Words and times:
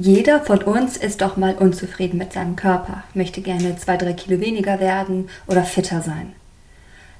Jeder 0.00 0.40
von 0.44 0.62
uns 0.62 0.96
ist 0.96 1.22
doch 1.22 1.36
mal 1.36 1.56
unzufrieden 1.56 2.18
mit 2.18 2.32
seinem 2.32 2.54
Körper, 2.54 3.02
möchte 3.14 3.40
gerne 3.40 3.76
zwei, 3.78 3.96
drei 3.96 4.12
Kilo 4.12 4.40
weniger 4.40 4.78
werden 4.78 5.28
oder 5.48 5.64
fitter 5.64 6.02
sein. 6.02 6.34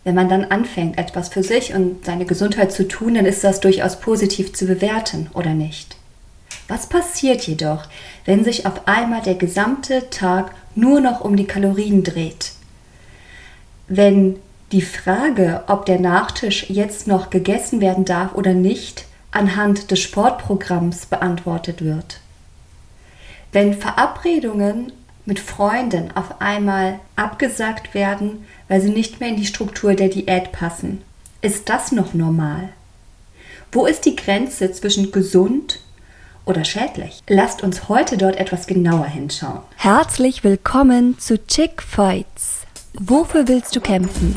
Wenn 0.05 0.15
man 0.15 0.29
dann 0.29 0.45
anfängt, 0.45 0.97
etwas 0.97 1.29
für 1.29 1.43
sich 1.43 1.75
und 1.75 2.05
seine 2.05 2.25
Gesundheit 2.25 2.71
zu 2.71 2.87
tun, 2.87 3.15
dann 3.15 3.27
ist 3.27 3.43
das 3.43 3.59
durchaus 3.59 3.99
positiv 3.99 4.53
zu 4.53 4.67
bewerten, 4.67 5.29
oder 5.35 5.55
nicht? 5.55 5.97
Was 6.69 6.89
passiert 6.89 7.43
jedoch, 7.49 7.87
wenn 8.25 8.45
sich 8.45 8.65
auf 8.65 8.87
einmal 8.87 9.23
der 9.23 9.35
gesamte 9.35 10.09
Tag 10.11 10.53
nur 10.77 11.01
noch 11.01 11.21
um 11.21 11.37
die 11.37 11.49
Kalorien 11.49 12.05
dreht? 12.05 12.53
Wenn 13.89 14.37
die 14.71 14.83
Frage, 14.83 15.65
ob 15.67 15.85
der 15.85 15.99
Nachtisch 15.99 16.71
jetzt 16.71 17.09
noch 17.09 17.31
gegessen 17.31 17.81
werden 17.81 18.05
darf 18.05 18.37
oder 18.37 18.55
nicht, 18.55 19.07
anhand 19.33 19.91
des 19.91 19.99
Sportprogramms 19.99 21.07
beantwortet 21.07 21.83
wird. 21.83 22.21
Wenn 23.53 23.73
Verabredungen 23.73 24.93
mit 25.25 25.41
Freunden 25.41 26.11
auf 26.15 26.41
einmal 26.41 27.01
abgesagt 27.17 27.95
werden, 27.95 28.45
weil 28.69 28.81
sie 28.83 28.91
nicht 28.91 29.21
mehr 29.21 29.31
in 29.31 29.37
die 29.37 29.47
Struktur 29.47 29.95
der 29.95 30.09
Diät 30.09 30.53
passen, 30.53 31.03
ist 31.41 31.69
das 31.69 31.93
noch 31.93 32.13
normal? 32.13 32.71
Wo 33.73 33.87
ist 33.87 34.05
die 34.05 34.17
Grenze 34.17 34.71
zwischen 34.73 35.13
gesund 35.13 35.81
oder 36.45 36.65
schädlich? 36.65 37.23
Lasst 37.27 37.63
uns 37.63 37.89
heute 37.89 38.19
dort 38.19 38.37
etwas 38.37 38.67
genauer 38.67 39.07
hinschauen. 39.07 39.61
Herzlich 39.77 40.45
willkommen 40.45 41.19
zu 41.19 41.45
Chick 41.47 41.83
Fights. 41.83 42.67
Wofür 42.95 43.49
willst 43.49 43.75
du 43.77 43.81
kämpfen? 43.81 44.37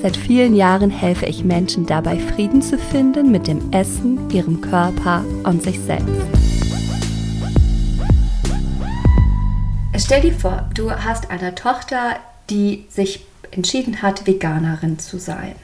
Seit 0.00 0.16
vielen 0.16 0.54
Jahren 0.54 0.90
helfe 0.90 1.26
ich 1.26 1.42
Menschen 1.42 1.84
dabei, 1.84 2.20
Frieden 2.20 2.62
zu 2.62 2.78
finden 2.78 3.32
mit 3.32 3.48
dem 3.48 3.72
Essen, 3.72 4.30
ihrem 4.30 4.60
Körper 4.60 5.24
und 5.42 5.64
sich 5.64 5.80
selbst. 5.80 6.22
Stell 9.96 10.20
dir 10.20 10.34
vor, 10.34 10.70
du 10.74 10.92
hast 10.92 11.30
eine 11.32 11.56
Tochter, 11.56 12.16
die 12.48 12.84
sich 12.88 13.26
entschieden 13.50 14.00
hat, 14.00 14.26
Veganerin 14.26 15.00
zu 15.00 15.18
sein 15.18 15.56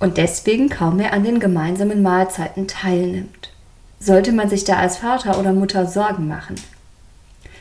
und 0.00 0.16
deswegen 0.16 0.68
kaum 0.68 0.96
mehr 0.96 1.12
an 1.12 1.22
den 1.22 1.38
gemeinsamen 1.38 2.02
Mahlzeiten 2.02 2.66
teilnimmt. 2.66 3.50
Sollte 4.00 4.32
man 4.32 4.50
sich 4.50 4.64
da 4.64 4.76
als 4.76 4.98
Vater 4.98 5.38
oder 5.38 5.52
Mutter 5.52 5.86
Sorgen 5.86 6.26
machen? 6.26 6.56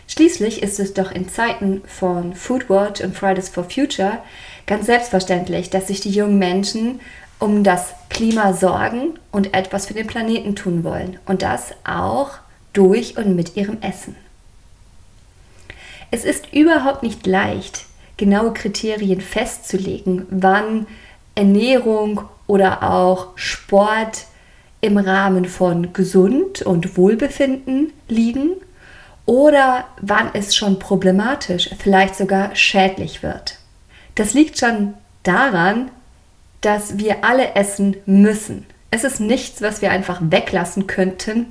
Schließlich 0.08 0.62
ist 0.62 0.80
es 0.80 0.94
doch 0.94 1.12
in 1.12 1.30
Zeiten 1.30 1.82
von 1.88 2.34
Foodwatch 2.34 3.02
und 3.02 3.16
Fridays 3.16 3.50
for 3.50 3.64
Future 3.64 4.18
ganz 4.66 4.86
selbstverständlich, 4.86 5.70
dass 5.70 5.88
sich 5.88 6.02
die 6.02 6.12
jungen 6.12 6.38
Menschen 6.38 7.00
um 7.40 7.64
das 7.64 7.94
Klima 8.10 8.54
sorgen 8.54 9.20
und 9.32 9.54
etwas 9.54 9.88
für 9.88 9.94
den 9.94 10.08
Planeten 10.08 10.56
tun 10.56 10.84
wollen. 10.84 11.20
Und 11.26 11.42
das 11.42 11.74
auch 11.84 12.32
durch 12.72 13.18
und 13.18 13.36
mit 13.36 13.56
ihrem 13.56 13.82
Essen. 13.82 14.16
Es 16.12 16.26
ist 16.26 16.54
überhaupt 16.54 17.04
nicht 17.04 17.26
leicht, 17.26 17.86
genaue 18.18 18.54
Kriterien 18.54 19.20
festzulegen, 19.20 20.26
wann 20.30 20.88
Ernährung 21.36 22.22
oder 22.46 22.84
auch 22.84 23.30
Sport 23.36 24.26
im 24.82 24.98
Rahmen 24.98 25.46
von 25.46 25.94
gesund 25.94 26.62
und 26.62 26.98
Wohlbefinden 26.98 27.94
liegen 28.08 28.52
oder 29.26 29.86
wann 30.02 30.30
es 30.34 30.56
schon 30.56 30.78
problematisch, 30.78 31.70
vielleicht 31.80 32.16
sogar 32.16 32.56
schädlich 32.56 33.24
wird. 33.24 33.58
Das 34.16 34.34
liegt 34.34 34.60
schon 34.60 34.94
daran, 35.24 35.90
dass 36.62 36.98
wir 36.98 37.24
alle 37.24 37.56
essen 37.56 37.98
müssen. 38.06 38.66
Es 38.92 39.04
ist 39.04 39.20
nichts, 39.20 39.62
was 39.62 39.82
wir 39.82 39.92
einfach 39.92 40.22
weglassen 40.22 40.88
könnten, 40.88 41.48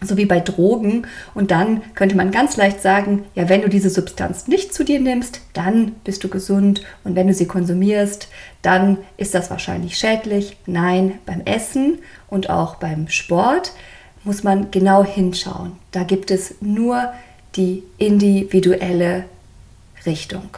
so 0.00 0.16
wie 0.16 0.24
bei 0.24 0.40
Drogen. 0.40 1.06
Und 1.34 1.50
dann 1.50 1.82
könnte 1.94 2.16
man 2.16 2.30
ganz 2.30 2.56
leicht 2.56 2.80
sagen, 2.80 3.26
ja, 3.34 3.48
wenn 3.48 3.60
du 3.62 3.68
diese 3.68 3.90
Substanz 3.90 4.48
nicht 4.48 4.72
zu 4.72 4.82
dir 4.82 4.98
nimmst, 4.98 5.42
dann 5.52 5.92
bist 6.04 6.24
du 6.24 6.28
gesund. 6.28 6.82
Und 7.04 7.16
wenn 7.16 7.26
du 7.26 7.34
sie 7.34 7.46
konsumierst, 7.46 8.28
dann 8.62 8.98
ist 9.18 9.34
das 9.34 9.50
wahrscheinlich 9.50 9.98
schädlich. 9.98 10.56
Nein, 10.66 11.18
beim 11.26 11.42
Essen 11.42 11.98
und 12.28 12.48
auch 12.48 12.76
beim 12.76 13.08
Sport 13.08 13.72
muss 14.24 14.42
man 14.42 14.70
genau 14.70 15.04
hinschauen. 15.04 15.72
Da 15.92 16.02
gibt 16.02 16.30
es 16.30 16.54
nur 16.60 17.12
die 17.56 17.82
individuelle 17.98 19.24
Richtung. 20.06 20.48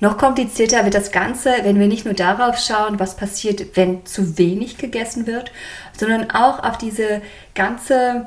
Noch 0.00 0.18
komplizierter 0.18 0.84
wird 0.84 0.94
das 0.94 1.12
Ganze, 1.12 1.54
wenn 1.62 1.78
wir 1.78 1.86
nicht 1.86 2.04
nur 2.04 2.14
darauf 2.14 2.58
schauen, 2.58 2.98
was 2.98 3.16
passiert, 3.16 3.76
wenn 3.76 4.04
zu 4.06 4.38
wenig 4.38 4.78
gegessen 4.78 5.26
wird, 5.26 5.50
sondern 5.98 6.30
auch 6.30 6.62
auf 6.62 6.78
diese 6.78 7.22
ganze 7.54 8.26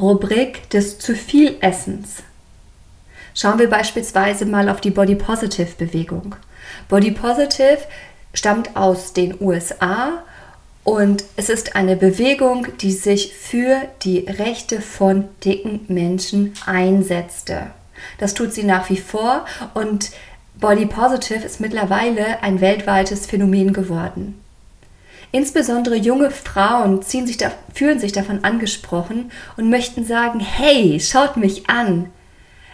Rubrik 0.00 0.68
des 0.70 0.98
zu 0.98 1.14
viel 1.14 1.56
Essens. 1.60 2.22
Schauen 3.34 3.58
wir 3.58 3.70
beispielsweise 3.70 4.44
mal 4.44 4.68
auf 4.68 4.80
die 4.80 4.90
Body 4.90 5.14
Positive 5.14 5.74
Bewegung. 5.78 6.36
Body 6.88 7.10
Positive 7.10 7.78
stammt 8.34 8.76
aus 8.76 9.12
den 9.12 9.40
USA 9.40 10.22
und 10.84 11.24
es 11.36 11.48
ist 11.48 11.76
eine 11.76 11.96
Bewegung, 11.96 12.66
die 12.78 12.92
sich 12.92 13.34
für 13.34 13.76
die 14.02 14.20
Rechte 14.20 14.80
von 14.80 15.28
dicken 15.44 15.84
Menschen 15.88 16.54
einsetzte. 16.66 17.68
Das 18.18 18.34
tut 18.34 18.52
sie 18.52 18.64
nach 18.64 18.90
wie 18.90 18.96
vor 18.96 19.46
und 19.74 20.10
Body 20.54 20.86
Positive 20.86 21.44
ist 21.44 21.60
mittlerweile 21.60 22.42
ein 22.42 22.60
weltweites 22.60 23.26
Phänomen 23.26 23.72
geworden. 23.72 24.38
Insbesondere 25.32 25.96
junge 25.96 26.30
Frauen 26.30 27.02
sich 27.02 27.38
da, 27.38 27.52
fühlen 27.74 27.98
sich 27.98 28.12
davon 28.12 28.44
angesprochen 28.44 29.32
und 29.56 29.70
möchten 29.70 30.04
sagen, 30.04 30.40
hey, 30.40 31.00
schaut 31.00 31.38
mich 31.38 31.70
an. 31.70 32.10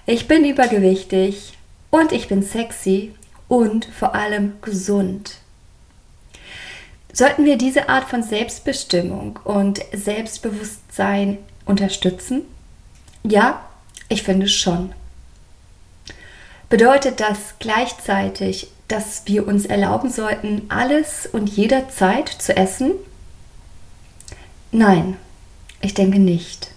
Ich 0.07 0.27
bin 0.27 0.45
übergewichtig 0.45 1.53
und 1.91 2.13
ich 2.13 2.29
bin 2.29 2.43
sexy 2.43 3.15
und 3.47 3.85
vor 3.87 4.15
allem 4.15 4.55
gesund. 4.61 5.37
Sollten 7.13 7.45
wir 7.45 7.57
diese 7.57 7.89
Art 7.89 8.05
von 8.09 8.23
Selbstbestimmung 8.23 9.39
und 9.45 9.81
Selbstbewusstsein 9.93 11.39
unterstützen? 11.65 12.43
Ja, 13.23 13.65
ich 14.09 14.23
finde 14.23 14.49
schon. 14.49 14.93
Bedeutet 16.69 17.21
das 17.21 17.55
gleichzeitig, 17.59 18.69
dass 18.89 19.23
wir 19.25 19.47
uns 19.47 19.65
erlauben 19.65 20.11
sollten, 20.11 20.63
alles 20.69 21.27
und 21.31 21.49
jederzeit 21.49 22.29
zu 22.29 22.57
essen? 22.57 22.93
Nein, 24.71 25.17
ich 25.81 25.95
denke 25.95 26.19
nicht. 26.19 26.71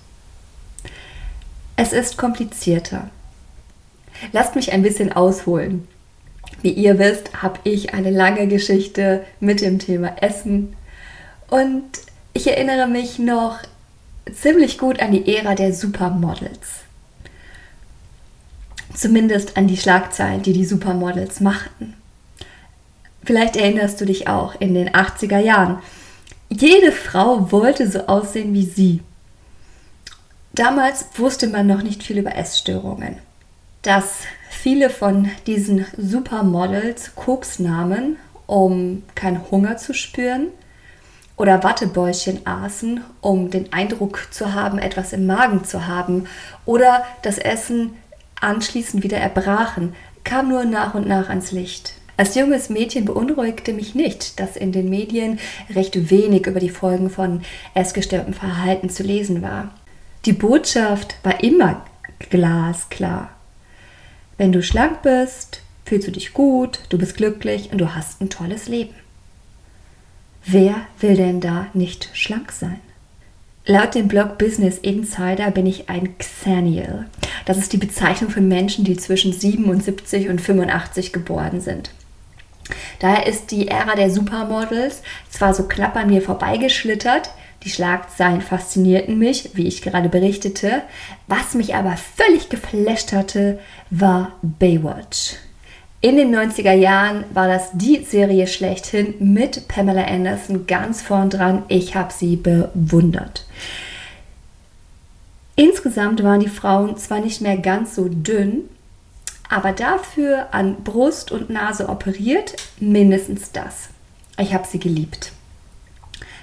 Es 1.76 1.92
ist 1.92 2.18
komplizierter. 2.18 3.10
Lasst 4.32 4.56
mich 4.56 4.72
ein 4.72 4.82
bisschen 4.82 5.12
ausholen. 5.12 5.88
Wie 6.62 6.72
ihr 6.72 7.00
wisst, 7.00 7.42
habe 7.42 7.60
ich 7.64 7.94
eine 7.94 8.12
lange 8.12 8.48
Geschichte 8.48 9.26
mit 9.40 9.62
dem 9.62 9.80
Thema 9.80 10.22
Essen 10.22 10.76
und 11.50 11.84
ich 12.34 12.48
erinnere 12.48 12.88
mich 12.88 13.20
noch 13.20 13.60
ziemlich 14.34 14.78
gut 14.78 15.02
an 15.02 15.12
die 15.12 15.36
Ära 15.36 15.56
der 15.56 15.74
Supermodels. 15.74 16.84
Zumindest 18.94 19.58
an 19.58 19.68
die 19.68 19.78
Schlagzeilen, 19.78 20.42
die 20.42 20.54
die 20.54 20.66
Supermodels 20.66 21.40
machten. 21.40 21.96
Vielleicht 23.24 23.56
erinnerst 23.56 24.02
du 24.02 24.06
dich 24.06 24.28
auch 24.28 24.60
in 24.60 24.74
den 24.74 24.90
80er 24.90 25.40
Jahren. 25.40 25.80
Jede 26.50 26.92
Frau 26.92 27.52
wollte 27.52 27.90
so 27.90 28.08
aussehen 28.08 28.54
wie 28.54 28.66
sie. 28.66 29.02
Damals 30.54 31.06
wusste 31.16 31.48
man 31.48 31.68
noch 31.68 31.82
nicht 31.82 32.04
viel 32.04 32.18
über 32.18 32.36
Essstörungen. 32.36 33.20
Dass 33.84 34.22
viele 34.50 34.90
von 34.90 35.30
diesen 35.48 35.86
Supermodels 35.98 37.16
Koks 37.16 37.60
nahmen, 37.60 38.18
um 38.48 39.04
keinen 39.16 39.50
Hunger 39.50 39.78
zu 39.78 39.94
spüren, 39.94 40.48
oder 41.38 41.64
Wattebäuschen 41.64 42.46
aßen, 42.46 43.02
um 43.22 43.50
den 43.50 43.72
Eindruck 43.74 44.28
zu 44.32 44.54
haben, 44.54 44.78
etwas 44.78 45.14
im 45.14 45.26
Magen 45.26 45.64
zu 45.64 45.88
haben, 45.88 46.28
oder 46.66 47.04
das 47.24 47.38
Essen 47.38 47.96
anschließend 48.42 49.04
wieder 49.04 49.18
erbrachen. 49.18 49.96
kam 50.24 50.50
nur 50.50 50.66
nach 50.66 50.94
und 50.94 51.08
nach 51.08 51.30
ans 51.30 51.52
Licht. 51.52 51.94
Als 52.18 52.36
junges 52.36 52.70
Mädchen 52.70 53.06
beunruhigte 53.06 53.74
mich 53.74 53.96
nicht, 53.96 54.40
dass 54.40 54.56
in 54.56 54.72
den 54.72 54.90
Medien 54.90 55.40
recht 55.74 56.12
wenig 56.12 56.46
über 56.46 56.60
die 56.60 56.70
Folgen 56.70 57.10
von 57.10 57.42
essgestörtem 57.74 58.36
Verhalten 58.36 58.90
zu 58.90 59.02
lesen 59.02 59.42
war. 59.42 59.74
Die 60.26 60.34
Botschaft 60.34 61.16
war 61.24 61.44
immer 61.44 61.84
glasklar. 62.30 63.32
Wenn 64.38 64.52
du 64.52 64.62
schlank 64.62 65.02
bist, 65.02 65.62
fühlst 65.86 66.08
du 66.08 66.12
dich 66.12 66.34
gut, 66.34 66.82
du 66.90 67.00
bist 67.00 67.18
glücklich 67.18 67.72
und 67.72 67.80
du 67.80 67.96
hast 67.96 68.22
ein 68.22 68.30
tolles 68.30 68.68
Leben. 68.68 68.94
Wer 70.46 70.76
will 71.00 71.16
denn 71.16 71.42
da 71.42 71.68
nicht 71.74 72.10
schlank 72.14 72.52
sein? 72.52 72.80
Laut 73.66 73.94
dem 73.94 74.08
Blog 74.08 74.40
Business 74.40 74.80
Insider 74.80 75.52
bin 75.52 75.68
ich 75.68 75.88
ein 75.88 76.18
Xennial. 76.18 77.06
Das 77.46 77.58
ist 77.58 77.74
die 77.74 77.78
Bezeichnung 77.78 78.32
für 78.32 78.42
Menschen, 78.42 78.86
die 78.86 78.98
zwischen 78.98 79.34
77 79.34 80.30
und 80.30 80.42
85 80.42 81.14
geboren 81.14 81.62
sind. 81.62 81.92
Daher 83.00 83.28
ist 83.28 83.52
die 83.52 83.68
Ära 83.68 83.96
der 83.96 84.10
Supermodels 84.10 85.04
zwar 85.30 85.54
so 85.54 85.68
knapp 85.68 85.96
an 85.96 86.08
mir 86.08 86.22
vorbeigeschlittert, 86.22 87.32
die 87.64 87.70
Schlagzeilen 87.70 88.42
faszinierten 88.42 89.20
mich, 89.20 89.52
wie 89.54 89.68
ich 89.68 89.84
gerade 89.84 90.10
berichtete. 90.10 90.82
Was 91.28 91.54
mich 91.54 91.76
aber 91.76 91.96
völlig 91.96 92.50
geflasht 92.50 93.14
hatte, 93.14 93.60
war 93.92 94.34
Baywatch. 94.42 95.36
In 96.04 96.18
den 96.18 96.36
90er 96.36 96.74
Jahren 96.74 97.26
war 97.32 97.48
das 97.48 97.70
die 97.74 98.04
Serie 98.04 98.48
schlechthin 98.48 99.14
mit 99.20 99.68
Pamela 99.68 100.04
Anderson 100.06 100.66
ganz 100.66 101.04
vorn 101.04 101.30
dran. 101.30 101.62
Ich 101.68 101.94
habe 101.94 102.12
sie 102.12 102.38
bewundert. 102.38 103.46
Insgesamt 105.56 106.24
waren 106.24 106.40
die 106.40 106.50
Frauen 106.50 106.98
zwar 106.98 107.20
nicht 107.20 107.42
mehr 107.42 107.58
ganz 107.58 107.94
so 107.94 108.08
dünn, 108.10 108.64
aber 109.48 109.74
dafür 109.74 110.48
an 110.52 110.84
Brust 110.84 111.32
und 111.32 111.52
Nase 111.52 111.88
operiert, 111.88 112.56
mindestens 112.80 113.52
das. 113.52 113.90
Ich 114.40 114.56
habe 114.56 114.66
sie 114.68 114.80
geliebt. 114.80 115.34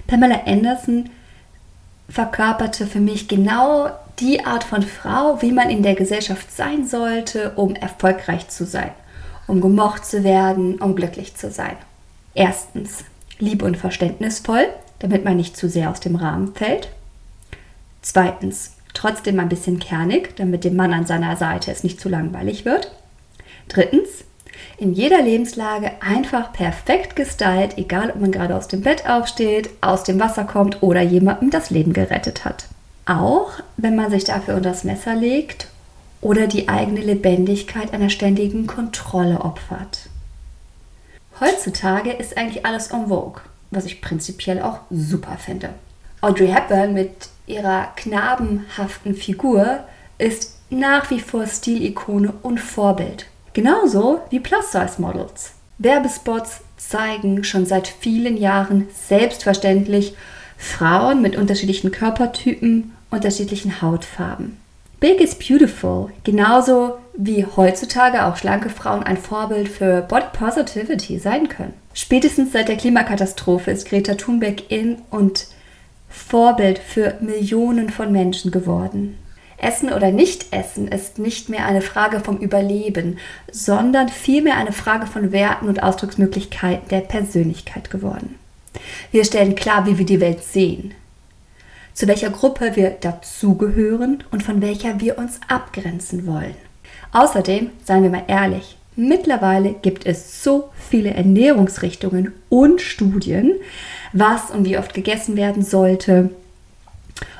Pamela 0.07 0.43
Anderson 0.47 1.11
verkörperte 2.09 2.87
für 2.87 3.01
mich 3.01 3.27
genau 3.27 3.91
die 4.21 4.45
Art 4.45 4.63
von 4.63 4.83
Frau, 4.83 5.43
wie 5.43 5.51
man 5.51 5.69
in 5.69 5.83
der 5.83 5.97
Gesellschaft 5.97 6.53
sein 6.53 6.87
sollte, 6.87 7.53
um 7.57 7.75
erfolgreich 7.75 8.49
zu 8.49 8.65
sein, 8.65 8.93
um 9.49 9.61
gemocht 9.61 10.05
zu 10.05 10.23
werden, 10.23 10.77
um 10.77 10.95
glücklich 10.95 11.35
zu 11.35 11.50
sein. 11.50 11.77
Erstens, 12.35 13.05
lieb 13.41 13.62
und 13.62 13.77
verständnisvoll, 13.77 14.69
damit 15.00 15.25
man 15.25 15.37
nicht 15.37 15.56
zu 15.56 15.69
sehr 15.69 15.91
aus 15.91 15.99
dem 15.99 16.15
Rahmen 16.15 16.55
fällt. 16.55 16.89
Zweitens, 18.03 18.75
trotzdem 18.95 19.41
ein 19.41 19.49
bisschen 19.49 19.81
kernig, 19.81 20.37
damit 20.37 20.65
dem 20.65 20.77
Mann 20.77 20.93
an 20.93 21.06
seiner 21.06 21.37
Seite 21.37 21.73
es 21.73 21.83
nicht 21.83 22.00
zu 22.00 22.09
langweilig 22.09 22.65
wird. 22.65 22.93
Drittens, 23.69 24.25
in 24.77 24.93
jeder 24.93 25.23
Lebenslage 25.23 25.93
einfach 26.00 26.53
perfekt 26.53 27.17
gestylt, 27.17 27.79
egal 27.79 28.11
ob 28.11 28.21
man 28.21 28.33
gerade 28.33 28.55
aus 28.55 28.69
dem 28.69 28.83
Bett 28.83 29.09
aufsteht, 29.09 29.71
aus 29.81 30.05
dem 30.05 30.21
Wasser 30.21 30.45
kommt 30.45 30.83
oder 30.83 31.00
jemandem 31.00 31.50
das 31.50 31.71
Leben 31.71 31.93
gerettet 31.93 32.45
hat. 32.45 32.67
Auch 33.06 33.53
wenn 33.77 33.97
man 33.97 34.11
sich 34.11 34.25
dafür 34.25 34.56
unter 34.56 34.71
das 34.71 34.85
Messer 34.85 35.15
legt 35.15 35.69
oder 36.20 36.47
die 36.47 36.69
eigene 36.69 37.00
Lebendigkeit 37.00 37.93
einer 37.93 38.11
ständigen 38.11 38.67
Kontrolle 38.67 39.41
opfert. 39.41 40.09
Heutzutage 41.41 42.12
ist 42.12 42.37
eigentlich 42.37 42.67
alles 42.67 42.88
en 42.88 43.09
vogue, 43.09 43.43
was 43.70 43.85
ich 43.85 44.00
prinzipiell 44.00 44.61
auch 44.61 44.81
super 44.91 45.37
finde. 45.38 45.70
Audrey 46.20 46.49
Hepburn 46.49 46.94
mit 46.94 47.29
ihrer 47.47 47.93
knabenhaften 47.94 49.15
Figur 49.15 49.81
ist 50.19 50.56
nach 50.70 51.11
wie 51.11 51.20
vor 51.20 51.47
Stilikone 51.47 52.32
und 52.43 52.59
Vorbild. 52.59 53.26
Genauso 53.53 54.21
wie 54.31 54.41
Plus-Size-Models. 54.41 55.53
Werbespots 55.79 56.61
zeigen 56.76 57.44
schon 57.44 57.67
seit 57.67 57.87
vielen 57.87 58.37
Jahren 58.37 58.88
selbstverständlich 58.93 60.14
Frauen 60.56 61.23
mit 61.23 61.37
unterschiedlichen 61.37 61.93
Körpertypen, 61.93 62.93
unterschiedlichen 63.11 63.81
Hautfarben. 63.81 64.56
Big 65.00 65.21
is 65.21 65.37
beautiful, 65.37 66.11
genauso 66.25 66.99
wie 67.17 67.47
heutzutage 67.47 68.25
auch 68.25 68.37
schlanke 68.37 68.69
Frauen 68.69 69.05
ein 69.05 69.17
Vorbild 69.17 69.69
für 69.69 70.03
Body 70.03 70.27
Positivity 70.33 71.21
sein 71.21 71.49
können. 71.49 71.75
Spätestens 71.95 72.53
seit 72.53 72.67
der 72.67 72.77
Klimakatastrophe 72.77 73.71
ist 73.71 73.89
Greta 73.89 74.15
Thunberg 74.15 74.73
in 74.73 74.97
und 75.11 75.47
Vorbild 76.09 76.81
für 76.81 77.15
Millionen 77.21 77.91
von 77.91 78.11
Menschen 78.11 78.50
geworden. 78.50 79.17
Essen 79.56 79.93
oder 79.93 80.11
Nicht-Essen 80.11 80.89
ist 80.89 81.21
nicht 81.21 81.49
mehr 81.49 81.67
eine 81.67 81.81
Frage 81.81 82.19
vom 82.19 82.39
Überleben, 82.39 83.19
sondern 83.53 84.09
vielmehr 84.09 84.56
eine 84.56 84.73
Frage 84.73 85.06
von 85.06 85.31
Werten 85.31 85.69
und 85.69 85.81
Ausdrucksmöglichkeiten 85.81 86.89
der 86.89 87.00
Persönlichkeit 87.00 87.91
geworden. 87.91 88.35
Wir 89.12 89.25
stellen 89.25 89.55
klar, 89.55 89.87
wie 89.87 89.99
wir 89.99 90.06
die 90.06 90.21
Welt 90.21 90.43
sehen, 90.43 90.95
zu 91.99 92.06
welcher 92.06 92.31
Gruppe 92.31 92.77
wir 92.77 92.91
dazugehören 92.91 94.23
und 94.31 94.45
von 94.45 94.62
welcher 94.62 95.00
wir 95.00 95.19
uns 95.19 95.41
abgrenzen 95.49 96.29
wollen. 96.29 96.55
Außerdem, 97.11 97.71
seien 97.85 98.05
wir 98.05 98.11
mal 98.11 98.23
ehrlich, 98.29 98.79
mittlerweile 98.95 99.73
gibt 99.73 100.06
es 100.06 100.45
so 100.45 100.71
viele 100.89 101.11
Ernährungsrichtungen 101.11 102.35
und 102.50 102.81
Studien, 102.81 103.55
was 104.12 104.53
und 104.53 104.65
wie 104.65 104.79
oft 104.79 104.95
gegessen 104.95 105.37
werden 105.37 105.65
sollte, 105.65 106.31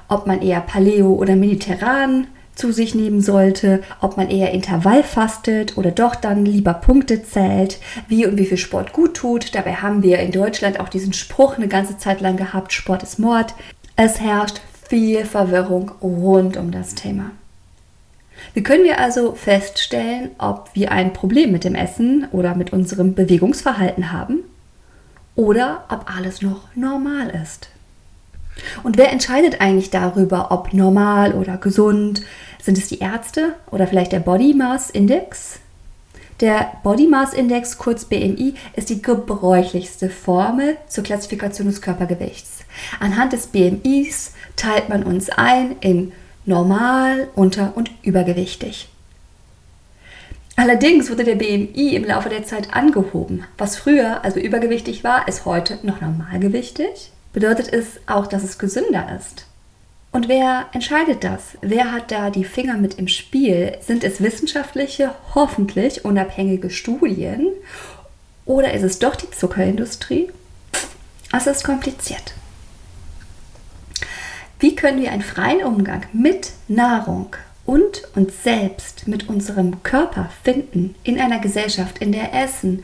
ob 0.09 0.27
man 0.27 0.43
eher 0.43 0.61
Paleo 0.61 1.13
oder 1.13 1.37
Mediterran 1.37 2.27
zu 2.57 2.73
sich 2.73 2.97
nehmen 2.97 3.21
sollte, 3.21 3.85
ob 4.01 4.17
man 4.17 4.29
eher 4.29 4.51
Intervall 4.51 5.05
fastet 5.05 5.79
oder 5.79 5.93
doch 5.93 6.17
dann 6.17 6.45
lieber 6.45 6.75
Punkte 6.75 7.23
zählt, 7.23 7.79
wie 8.09 8.27
und 8.27 8.37
wie 8.37 8.47
viel 8.47 8.59
Sport 8.59 8.93
gut 8.93 9.15
tut. 9.15 9.55
Dabei 9.55 9.75
haben 9.75 10.03
wir 10.03 10.19
in 10.19 10.33
Deutschland 10.33 10.81
auch 10.81 10.89
diesen 10.89 11.13
Spruch 11.13 11.57
eine 11.57 11.69
ganze 11.69 11.97
Zeit 11.97 12.21
lang 12.21 12.37
gehabt, 12.37 12.73
Sport 12.73 13.05
ist 13.05 13.21
Mord. 13.21 13.55
Es 14.01 14.21
herrscht 14.21 14.61
viel 14.89 15.25
Verwirrung 15.25 15.91
rund 16.01 16.57
um 16.57 16.71
das 16.71 16.95
Thema. 16.95 17.33
Wie 18.55 18.63
können 18.63 18.85
wir 18.85 19.01
also 19.01 19.33
feststellen, 19.33 20.31
ob 20.39 20.71
wir 20.75 20.93
ein 20.93 21.13
Problem 21.13 21.51
mit 21.51 21.65
dem 21.65 21.75
Essen 21.75 22.29
oder 22.31 22.55
mit 22.55 22.73
unserem 22.73 23.15
Bewegungsverhalten 23.15 24.13
haben 24.13 24.45
oder 25.35 25.83
ob 25.89 26.09
alles 26.17 26.43
noch 26.43 26.69
normal 26.77 27.31
ist? 27.43 27.71
Und 28.85 28.99
wer 28.99 29.11
entscheidet 29.11 29.61
eigentlich 29.61 29.91
darüber, 29.91 30.53
ob 30.53 30.73
normal 30.73 31.33
oder 31.33 31.57
gesund? 31.57 32.23
Sind 32.63 32.79
es 32.79 32.87
die 32.87 33.01
Ärzte 33.01 33.55
oder 33.73 33.89
vielleicht 33.89 34.13
der 34.13 34.21
Body 34.21 34.55
Mass 34.55 34.91
Index? 34.91 35.59
Der 36.41 36.73
Body 36.85 37.09
Mass 37.09 37.35
Index, 37.35 37.79
kurz 37.79 38.05
BMI, 38.05 38.55
ist 38.77 38.91
die 38.91 39.03
gebräuchlichste 39.03 40.09
Formel 40.09 40.77
zur 40.87 41.03
Klassifikation 41.03 41.67
des 41.67 41.83
Körpergewichts. 41.83 42.61
Anhand 43.01 43.33
des 43.33 43.49
BMIs 43.49 44.35
teilt 44.55 44.89
man 44.89 45.03
uns 45.03 45.31
ein 45.31 45.77
in 45.81 46.13
normal, 46.45 47.29
unter- 47.35 47.77
und 47.77 47.91
übergewichtig. 48.03 48.89
Allerdings 50.55 51.11
wurde 51.11 51.25
der 51.25 51.35
BMI 51.35 51.97
im 51.97 52.05
Laufe 52.05 52.29
der 52.29 52.45
Zeit 52.45 52.73
angehoben. 52.73 53.45
Was 53.57 53.77
früher 53.77 54.25
also 54.25 54.39
übergewichtig 54.39 55.03
war, 55.03 55.27
ist 55.27 55.45
heute 55.45 55.79
noch 55.83 56.01
normalgewichtig 56.01 57.13
bedeutet 57.33 57.73
es 57.73 58.01
auch, 58.07 58.27
dass 58.27 58.43
es 58.43 58.59
gesünder 58.59 59.17
ist. 59.17 59.47
Und 60.11 60.29
wer 60.29 60.67
entscheidet 60.73 61.23
das? 61.23 61.59
Wer 61.61 61.93
hat 61.93 62.11
da 62.11 62.31
die 62.31 62.45
Finger 62.45 62.77
mit 62.79 62.95
im 62.95 63.09
Spiel? 63.09 63.77
Sind 63.81 64.05
es 64.05 64.23
wissenschaftliche, 64.23 65.15
hoffentlich 65.35 66.05
unabhängige 66.05 66.71
Studien? 66.71 67.49
Oder 68.47 68.73
ist 68.73 68.83
es 68.83 68.99
doch 68.99 69.17
die 69.17 69.31
Zuckerindustrie? 69.31 70.31
Es 71.31 71.47
ist 71.47 71.63
kompliziert. 71.63 72.35
Wie 74.61 74.75
können 74.75 75.01
wir 75.01 75.13
einen 75.13 75.23
freien 75.23 75.63
Umgang 75.63 76.07
mit 76.13 76.53
Nahrung 76.67 77.37
und 77.67 78.03
uns 78.17 78.43
selbst, 78.43 79.07
mit 79.07 79.29
unserem 79.29 79.83
Körper 79.83 80.31
finden 80.43 80.95
in 81.05 81.21
einer 81.21 81.39
Gesellschaft, 81.39 81.99
in 81.99 82.13
der 82.13 82.33
Essen 82.33 82.83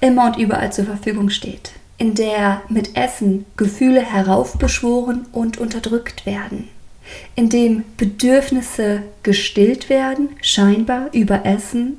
immer 0.00 0.26
und 0.26 0.36
überall 0.36 0.72
zur 0.72 0.84
Verfügung 0.84 1.30
steht? 1.30 1.70
In 1.98 2.14
der 2.14 2.62
mit 2.68 2.96
Essen 2.96 3.46
Gefühle 3.56 4.00
heraufbeschworen 4.00 5.26
und 5.32 5.58
unterdrückt 5.58 6.26
werden, 6.26 6.68
in 7.34 7.48
dem 7.48 7.84
Bedürfnisse 7.96 9.02
gestillt 9.22 9.88
werden, 9.88 10.30
scheinbar 10.42 11.12
über 11.12 11.44
Essen, 11.46 11.98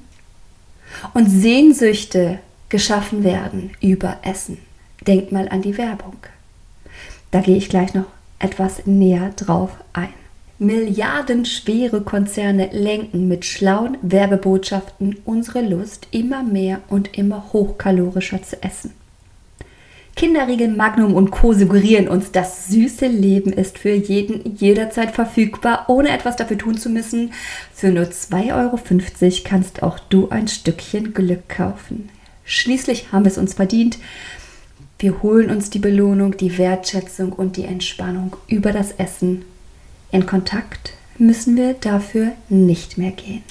und 1.13 1.29
Sehnsüchte 1.29 2.39
geschaffen 2.69 3.23
werden 3.23 3.71
über 3.81 4.17
Essen. 4.23 4.57
Denkt 5.05 5.31
mal 5.31 5.47
an 5.49 5.61
die 5.61 5.77
Werbung. 5.77 6.17
Da 7.31 7.41
gehe 7.41 7.57
ich 7.57 7.69
gleich 7.69 7.93
noch 7.93 8.05
etwas 8.39 8.85
näher 8.85 9.31
drauf 9.35 9.71
ein. 9.93 10.13
Milliardenschwere 10.59 12.01
Konzerne 12.01 12.69
lenken 12.71 13.27
mit 13.27 13.45
schlauen 13.45 13.97
Werbebotschaften 14.01 15.17
unsere 15.23 15.61
Lust, 15.61 16.07
immer 16.11 16.41
mehr 16.41 16.81
und 16.87 17.15
immer 17.15 17.53
hochkalorischer 17.53 18.41
zu 18.41 18.61
essen. 18.63 18.91
Kinderriegel, 20.17 20.69
Magnum 20.69 21.13
und 21.13 21.29
Co. 21.29 21.53
suggerieren 21.53 22.07
uns, 22.07 22.31
das 22.31 22.69
süße 22.69 23.05
Leben 23.05 23.53
ist 23.53 23.77
für 23.77 23.93
jeden 23.93 24.55
jederzeit 24.55 25.11
verfügbar, 25.11 25.85
ohne 25.89 26.09
etwas 26.09 26.35
dafür 26.35 26.57
tun 26.57 26.75
zu 26.75 26.89
müssen. 26.89 27.33
Für 27.71 27.91
nur 27.91 28.05
2,50 28.05 28.53
Euro 28.55 28.79
kannst 29.43 29.83
auch 29.83 29.99
du 29.99 30.29
ein 30.29 30.47
Stückchen 30.47 31.13
Glück 31.13 31.47
kaufen. 31.47 32.09
Schließlich 32.45 33.11
haben 33.11 33.25
wir 33.25 33.31
es 33.31 33.37
uns 33.37 33.53
verdient. 33.53 33.99
Wir 34.97 35.21
holen 35.21 35.51
uns 35.51 35.69
die 35.69 35.77
Belohnung, 35.77 36.35
die 36.35 36.57
Wertschätzung 36.57 37.31
und 37.31 37.55
die 37.55 37.65
Entspannung 37.65 38.35
über 38.47 38.71
das 38.71 38.93
Essen. 38.93 39.45
In 40.11 40.25
Kontakt 40.25 40.93
müssen 41.19 41.55
wir 41.55 41.75
dafür 41.75 42.31
nicht 42.49 42.97
mehr 42.97 43.11
gehen. 43.11 43.43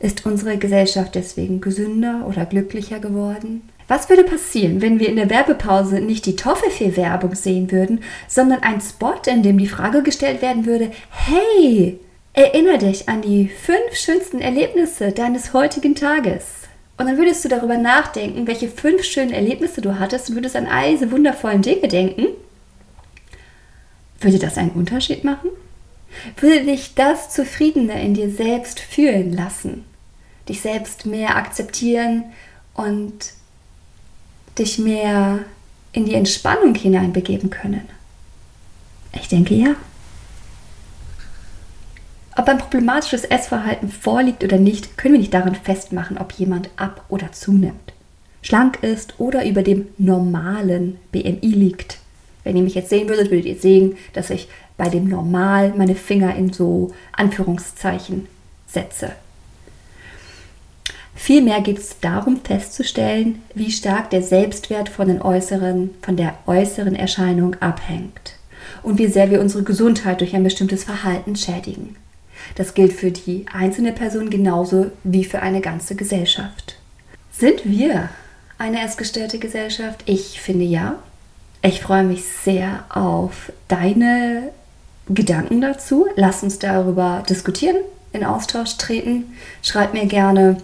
Ist 0.00 0.26
unsere 0.26 0.58
Gesellschaft 0.58 1.14
deswegen 1.14 1.60
gesünder 1.60 2.24
oder 2.28 2.46
glücklicher 2.46 3.00
geworden? 3.00 3.68
Was 3.88 4.08
würde 4.08 4.22
passieren, 4.22 4.82
wenn 4.82 5.00
wir 5.00 5.08
in 5.08 5.16
der 5.16 5.30
Werbepause 5.30 6.00
nicht 6.00 6.26
die 6.26 6.36
Toffifee-Werbung 6.36 7.34
sehen 7.34 7.72
würden, 7.72 8.00
sondern 8.28 8.62
ein 8.62 8.80
Spot, 8.80 9.14
in 9.26 9.42
dem 9.42 9.58
die 9.58 9.66
Frage 9.66 10.02
gestellt 10.02 10.42
werden 10.42 10.66
würde, 10.66 10.90
hey, 11.10 11.98
erinnere 12.34 12.78
dich 12.78 13.08
an 13.08 13.22
die 13.22 13.48
fünf 13.48 13.94
schönsten 13.94 14.40
Erlebnisse 14.40 15.12
deines 15.12 15.54
heutigen 15.54 15.94
Tages. 15.94 16.44
Und 16.98 17.06
dann 17.06 17.16
würdest 17.16 17.44
du 17.44 17.48
darüber 17.48 17.78
nachdenken, 17.78 18.46
welche 18.46 18.68
fünf 18.68 19.04
schönen 19.04 19.32
Erlebnisse 19.32 19.80
du 19.80 19.98
hattest 19.98 20.28
und 20.28 20.36
würdest 20.36 20.54
an 20.54 20.66
all 20.66 20.90
diese 20.90 21.10
wundervollen 21.10 21.62
Dinge 21.62 21.88
denken. 21.88 22.26
Würde 24.20 24.38
das 24.38 24.58
einen 24.58 24.70
Unterschied 24.70 25.24
machen? 25.24 25.50
Würde 26.36 26.64
dich 26.64 26.94
das 26.94 27.30
zufriedener 27.30 28.00
in 28.00 28.14
dir 28.14 28.30
selbst 28.30 28.80
fühlen 28.80 29.32
lassen? 29.32 29.84
Dich 30.48 30.60
selbst 30.60 31.06
mehr 31.06 31.36
akzeptieren 31.36 32.24
und 32.74 33.32
dich 34.58 34.78
mehr 34.78 35.40
in 35.92 36.06
die 36.06 36.14
Entspannung 36.14 36.74
hineinbegeben 36.74 37.50
können? 37.50 37.88
Ich 39.12 39.28
denke 39.28 39.54
ja. 39.54 39.74
Ob 42.36 42.48
ein 42.48 42.58
problematisches 42.58 43.24
Essverhalten 43.24 43.88
vorliegt 43.88 44.44
oder 44.44 44.58
nicht, 44.58 44.96
können 44.96 45.14
wir 45.14 45.20
nicht 45.20 45.34
daran 45.34 45.56
festmachen, 45.56 46.18
ob 46.18 46.32
jemand 46.32 46.70
ab 46.76 47.04
oder 47.08 47.32
zunimmt, 47.32 47.92
schlank 48.42 48.82
ist 48.82 49.18
oder 49.18 49.44
über 49.44 49.62
dem 49.62 49.88
normalen 49.98 50.98
BMI 51.10 51.48
liegt. 51.48 51.98
Wenn 52.44 52.56
ihr 52.56 52.62
mich 52.62 52.76
jetzt 52.76 52.90
sehen 52.90 53.08
würdet, 53.08 53.32
würdet 53.32 53.46
ihr 53.46 53.58
sehen, 53.58 53.96
dass 54.12 54.30
ich 54.30 54.48
bei 54.78 54.88
dem 54.88 55.08
Normal 55.08 55.74
meine 55.76 55.94
Finger 55.94 56.34
in 56.34 56.52
so 56.52 56.92
Anführungszeichen 57.12 58.26
setze. 58.66 59.12
Vielmehr 61.14 61.60
geht 61.60 61.78
es 61.78 61.96
darum 62.00 62.40
festzustellen, 62.42 63.42
wie 63.52 63.72
stark 63.72 64.08
der 64.10 64.22
Selbstwert 64.22 64.88
von, 64.88 65.08
den 65.08 65.20
äußeren, 65.20 65.90
von 66.00 66.16
der 66.16 66.34
äußeren 66.46 66.94
Erscheinung 66.94 67.56
abhängt 67.56 68.36
und 68.84 68.98
wie 68.98 69.08
sehr 69.08 69.30
wir 69.30 69.40
unsere 69.40 69.64
Gesundheit 69.64 70.20
durch 70.20 70.34
ein 70.34 70.44
bestimmtes 70.44 70.84
Verhalten 70.84 71.34
schädigen. 71.34 71.96
Das 72.54 72.72
gilt 72.72 72.92
für 72.92 73.10
die 73.10 73.46
einzelne 73.52 73.92
Person 73.92 74.30
genauso 74.30 74.92
wie 75.02 75.24
für 75.24 75.40
eine 75.40 75.60
ganze 75.60 75.96
Gesellschaft. 75.96 76.76
Sind 77.32 77.62
wir 77.64 78.10
eine 78.56 78.82
essgestörte 78.84 79.40
Gesellschaft? 79.40 80.04
Ich 80.06 80.40
finde 80.40 80.64
ja. 80.64 80.98
Ich 81.62 81.80
freue 81.80 82.04
mich 82.04 82.24
sehr 82.24 82.84
auf 82.88 83.52
deine 83.66 84.50
Gedanken 85.08 85.60
dazu. 85.60 86.06
Lass 86.16 86.42
uns 86.42 86.58
darüber 86.58 87.22
diskutieren, 87.28 87.76
in 88.12 88.24
Austausch 88.24 88.76
treten. 88.76 89.34
Schreib 89.62 89.94
mir 89.94 90.06
gerne 90.06 90.58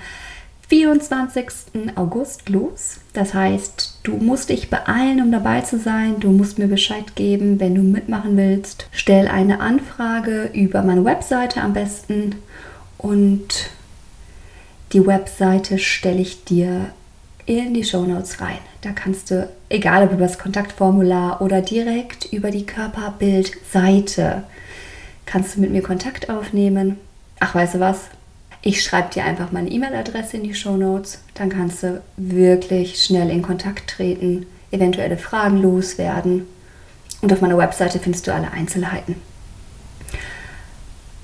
24. 0.71 1.47
August 1.95 2.47
los. 2.47 2.99
Das 3.11 3.33
heißt, 3.33 3.99
du 4.03 4.13
musst 4.15 4.47
dich 4.47 4.69
beeilen, 4.69 5.21
um 5.21 5.29
dabei 5.29 5.59
zu 5.59 5.77
sein. 5.77 6.21
Du 6.21 6.31
musst 6.31 6.59
mir 6.59 6.67
Bescheid 6.67 7.13
geben, 7.17 7.59
wenn 7.59 7.75
du 7.75 7.81
mitmachen 7.81 8.37
willst. 8.37 8.87
Stell 8.93 9.27
eine 9.27 9.59
Anfrage 9.59 10.49
über 10.53 10.81
meine 10.81 11.03
Webseite 11.03 11.59
am 11.59 11.73
besten 11.73 12.35
und 12.97 13.69
die 14.93 15.05
Webseite 15.05 15.77
stelle 15.77 16.21
ich 16.21 16.45
dir 16.45 16.85
in 17.45 17.73
die 17.73 17.83
Show 17.83 18.05
Notes 18.05 18.39
rein. 18.39 18.59
Da 18.79 18.91
kannst 18.91 19.29
du, 19.29 19.49
egal 19.67 20.05
ob 20.05 20.13
über 20.13 20.21
das 20.21 20.39
Kontaktformular 20.39 21.41
oder 21.41 21.61
direkt 21.61 22.31
über 22.31 22.49
die 22.49 22.65
Körperbildseite, 22.65 24.43
kannst 25.25 25.57
du 25.57 25.59
mit 25.59 25.71
mir 25.71 25.83
Kontakt 25.83 26.29
aufnehmen. 26.29 26.97
Ach, 27.41 27.55
weißt 27.55 27.73
du 27.73 27.81
was? 27.81 28.05
Ich 28.63 28.83
schreibe 28.83 29.11
dir 29.13 29.25
einfach 29.25 29.51
meine 29.51 29.71
E-Mail-Adresse 29.71 30.37
in 30.37 30.43
die 30.43 30.53
Show 30.53 30.77
Notes. 30.77 31.19
Dann 31.33 31.49
kannst 31.49 31.81
du 31.81 32.01
wirklich 32.17 33.03
schnell 33.03 33.29
in 33.31 33.41
Kontakt 33.41 33.89
treten, 33.89 34.45
eventuelle 34.69 35.17
Fragen 35.17 35.61
loswerden. 35.61 36.45
Und 37.21 37.33
auf 37.33 37.41
meiner 37.41 37.57
Webseite 37.57 37.99
findest 37.99 38.27
du 38.27 38.33
alle 38.33 38.51
Einzelheiten. 38.51 39.15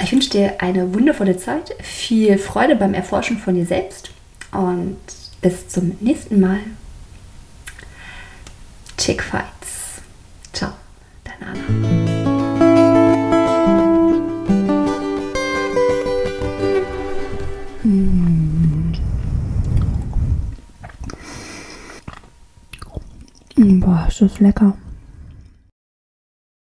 Ich 0.01 0.11
wünsche 0.11 0.29
dir 0.29 0.61
eine 0.61 0.93
wundervolle 0.93 1.37
Zeit, 1.37 1.75
viel 1.81 2.37
Freude 2.37 2.75
beim 2.75 2.93
Erforschen 2.93 3.37
von 3.37 3.55
dir 3.55 3.65
selbst 3.65 4.11
und 4.51 4.97
bis 5.41 5.69
zum 5.69 5.97
nächsten 5.99 6.39
Mal. 6.39 6.59
Chick 8.97 9.23
Fights. 9.23 10.01
Ciao, 10.53 10.71
deine 11.23 11.51
Anna. 11.51 11.96
Ist 24.21 24.39
lecker. 24.39 24.77